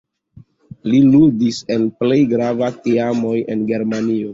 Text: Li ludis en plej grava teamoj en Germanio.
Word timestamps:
Li 0.93 1.01
ludis 1.11 1.61
en 1.77 1.87
plej 2.01 2.19
grava 2.35 2.75
teamoj 2.83 3.41
en 3.57 3.67
Germanio. 3.75 4.29